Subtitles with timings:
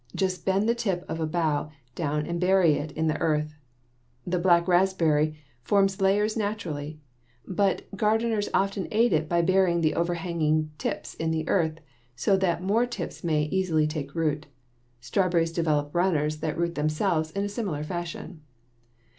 [0.15, 3.49] Just bend the tip of a bough down and bury it in the earth (see
[3.49, 4.31] Fig.
[4.31, 4.31] 47).
[4.31, 6.99] The black raspberry forms layers naturally,
[7.47, 11.81] but gardeners often aid it by burying the over hanging tips in the earth,
[12.15, 14.47] so that more tips may easily take root.
[15.01, 18.41] Strawberries develop runners that root themselves in a similar fashion.